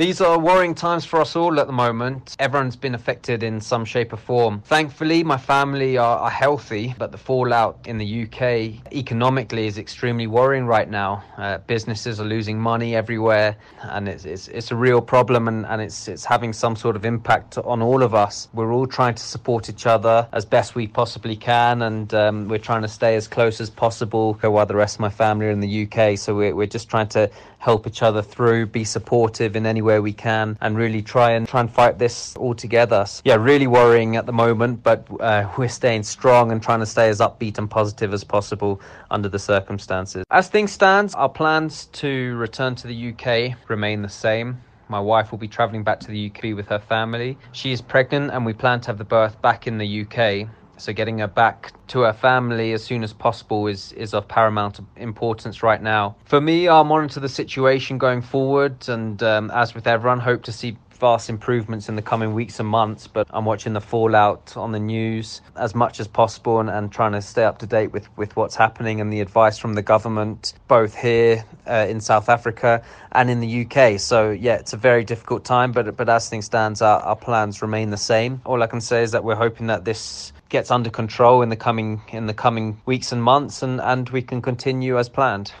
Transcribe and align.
These 0.00 0.22
are 0.22 0.38
worrying 0.38 0.74
times 0.74 1.04
for 1.04 1.20
us 1.20 1.36
all 1.36 1.60
at 1.60 1.66
the 1.66 1.74
moment. 1.74 2.34
Everyone's 2.38 2.74
been 2.74 2.94
affected 2.94 3.42
in 3.42 3.60
some 3.60 3.84
shape 3.84 4.14
or 4.14 4.16
form. 4.16 4.62
Thankfully, 4.62 5.22
my 5.22 5.36
family 5.36 5.98
are, 5.98 6.20
are 6.20 6.30
healthy, 6.30 6.94
but 6.96 7.12
the 7.12 7.18
fallout 7.18 7.80
in 7.84 7.98
the 7.98 8.22
UK 8.22 8.92
economically 8.94 9.66
is 9.66 9.76
extremely 9.76 10.26
worrying 10.26 10.64
right 10.64 10.88
now. 10.88 11.22
Uh, 11.36 11.58
businesses 11.58 12.18
are 12.18 12.24
losing 12.24 12.58
money 12.58 12.96
everywhere, 12.96 13.56
and 13.82 14.08
it's, 14.08 14.24
it's, 14.24 14.48
it's 14.48 14.70
a 14.70 14.74
real 14.74 15.02
problem, 15.02 15.48
and, 15.48 15.66
and 15.66 15.82
it's, 15.82 16.08
it's 16.08 16.24
having 16.24 16.54
some 16.54 16.76
sort 16.76 16.96
of 16.96 17.04
impact 17.04 17.58
on 17.58 17.82
all 17.82 18.02
of 18.02 18.14
us. 18.14 18.48
We're 18.54 18.72
all 18.72 18.86
trying 18.86 19.16
to 19.16 19.22
support 19.22 19.68
each 19.68 19.84
other 19.84 20.26
as 20.32 20.46
best 20.46 20.74
we 20.74 20.86
possibly 20.86 21.36
can, 21.36 21.82
and 21.82 22.14
um, 22.14 22.48
we're 22.48 22.56
trying 22.56 22.80
to 22.80 22.88
stay 22.88 23.16
as 23.16 23.28
close 23.28 23.60
as 23.60 23.68
possible 23.68 24.32
while 24.40 24.64
the 24.64 24.76
rest 24.76 24.96
of 24.96 25.00
my 25.00 25.10
family 25.10 25.48
are 25.48 25.50
in 25.50 25.60
the 25.60 25.86
UK. 25.86 26.16
So 26.16 26.34
we're, 26.34 26.54
we're 26.54 26.66
just 26.66 26.88
trying 26.88 27.08
to 27.08 27.30
help 27.58 27.86
each 27.86 28.02
other 28.02 28.22
through, 28.22 28.64
be 28.64 28.84
supportive 28.84 29.54
in 29.54 29.66
any 29.66 29.82
way 29.82 29.89
we 29.98 30.12
can, 30.12 30.56
and 30.60 30.76
really 30.76 31.02
try 31.02 31.32
and 31.32 31.48
try 31.48 31.60
and 31.60 31.70
fight 31.70 31.98
this 31.98 32.36
all 32.36 32.54
together. 32.54 33.04
So, 33.06 33.22
yeah, 33.24 33.36
really 33.36 33.66
worrying 33.66 34.16
at 34.16 34.26
the 34.26 34.32
moment, 34.32 34.82
but 34.82 35.06
uh, 35.20 35.48
we're 35.56 35.68
staying 35.68 36.02
strong 36.02 36.52
and 36.52 36.62
trying 36.62 36.80
to 36.80 36.86
stay 36.86 37.08
as 37.08 37.20
upbeat 37.20 37.58
and 37.58 37.70
positive 37.70 38.12
as 38.12 38.24
possible 38.24 38.80
under 39.10 39.28
the 39.28 39.38
circumstances. 39.38 40.24
As 40.30 40.48
things 40.48 40.72
stand, 40.72 41.14
our 41.16 41.28
plans 41.28 41.86
to 41.92 42.36
return 42.36 42.74
to 42.76 42.86
the 42.86 43.10
UK 43.10 43.56
remain 43.68 44.02
the 44.02 44.08
same. 44.08 44.60
My 44.90 44.98
wife 44.98 45.30
will 45.30 45.38
be 45.38 45.46
travelling 45.46 45.84
back 45.84 46.00
to 46.00 46.08
the 46.08 46.30
UK 46.30 46.56
with 46.56 46.66
her 46.66 46.80
family. 46.80 47.38
She 47.52 47.70
is 47.70 47.80
pregnant, 47.80 48.32
and 48.32 48.44
we 48.44 48.52
plan 48.52 48.80
to 48.80 48.88
have 48.88 48.98
the 48.98 49.04
birth 49.04 49.40
back 49.40 49.68
in 49.68 49.78
the 49.78 50.02
UK. 50.02 50.48
So 50.80 50.92
getting 50.92 51.18
her 51.18 51.26
back 51.26 51.72
to 51.88 52.00
her 52.00 52.12
family 52.12 52.72
as 52.72 52.82
soon 52.82 53.02
as 53.02 53.12
possible 53.12 53.66
is, 53.66 53.92
is 53.92 54.14
of 54.14 54.26
paramount 54.26 54.80
importance 54.96 55.62
right 55.62 55.82
now. 55.82 56.16
For 56.24 56.40
me, 56.40 56.68
I'll 56.68 56.84
monitor 56.84 57.20
the 57.20 57.28
situation 57.28 57.98
going 57.98 58.22
forward, 58.22 58.88
and 58.88 59.22
um, 59.22 59.50
as 59.50 59.74
with 59.74 59.86
everyone, 59.86 60.20
hope 60.20 60.42
to 60.44 60.52
see 60.52 60.76
vast 61.00 61.30
improvements 61.30 61.88
in 61.88 61.96
the 61.96 62.02
coming 62.02 62.34
weeks 62.34 62.60
and 62.60 62.68
months. 62.68 63.06
But 63.06 63.26
I'm 63.30 63.44
watching 63.44 63.72
the 63.72 63.80
fallout 63.80 64.56
on 64.56 64.72
the 64.72 64.78
news 64.78 65.40
as 65.56 65.74
much 65.74 65.98
as 65.98 66.06
possible 66.06 66.60
and, 66.60 66.70
and 66.70 66.92
trying 66.92 67.12
to 67.12 67.22
stay 67.22 67.44
up 67.44 67.58
to 67.58 67.66
date 67.66 67.92
with, 67.92 68.06
with 68.16 68.36
what's 68.36 68.54
happening 68.54 69.00
and 69.00 69.12
the 69.12 69.20
advice 69.20 69.58
from 69.58 69.74
the 69.74 69.82
government, 69.82 70.54
both 70.68 70.94
here 70.94 71.44
uh, 71.66 71.86
in 71.88 72.00
South 72.00 72.28
Africa 72.28 72.84
and 73.12 73.30
in 73.30 73.40
the 73.40 73.66
UK. 73.66 73.98
So 73.98 74.30
yeah, 74.30 74.56
it's 74.56 74.74
a 74.74 74.76
very 74.76 75.04
difficult 75.04 75.44
time, 75.44 75.72
but 75.72 75.96
but 75.96 76.08
as 76.08 76.28
things 76.28 76.46
stand, 76.46 76.80
our, 76.82 77.00
our 77.00 77.16
plans 77.16 77.62
remain 77.62 77.90
the 77.90 77.96
same. 77.96 78.40
All 78.44 78.62
I 78.62 78.66
can 78.66 78.80
say 78.80 79.02
is 79.02 79.10
that 79.12 79.24
we're 79.24 79.34
hoping 79.34 79.66
that 79.68 79.84
this 79.84 80.32
gets 80.50 80.70
under 80.70 80.90
control 80.90 81.42
in 81.42 81.48
the 81.48 81.56
coming 81.56 82.02
in 82.08 82.26
the 82.26 82.34
coming 82.34 82.80
weeks 82.84 83.12
and 83.12 83.22
months 83.22 83.62
and 83.62 83.80
and 83.80 84.10
we 84.10 84.20
can 84.20 84.42
continue 84.42 84.98
as 84.98 85.08
planned 85.08 85.52